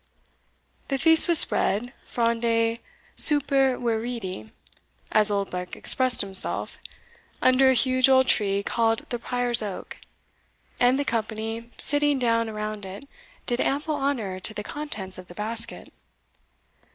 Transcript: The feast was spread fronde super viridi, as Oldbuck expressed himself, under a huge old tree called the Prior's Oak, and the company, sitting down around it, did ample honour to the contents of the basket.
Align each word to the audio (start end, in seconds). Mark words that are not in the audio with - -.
The 0.87 0.97
feast 0.97 1.27
was 1.27 1.37
spread 1.37 1.93
fronde 2.07 2.79
super 3.15 3.77
viridi, 3.77 4.49
as 5.11 5.29
Oldbuck 5.29 5.75
expressed 5.75 6.21
himself, 6.21 6.79
under 7.39 7.69
a 7.69 7.75
huge 7.75 8.09
old 8.09 8.25
tree 8.25 8.63
called 8.63 9.05
the 9.09 9.19
Prior's 9.19 9.61
Oak, 9.61 9.99
and 10.79 10.97
the 10.97 11.05
company, 11.05 11.69
sitting 11.77 12.17
down 12.17 12.49
around 12.49 12.83
it, 12.83 13.07
did 13.45 13.61
ample 13.61 13.93
honour 13.93 14.39
to 14.39 14.55
the 14.55 14.63
contents 14.63 15.19
of 15.19 15.27
the 15.27 15.35
basket. 15.35 15.93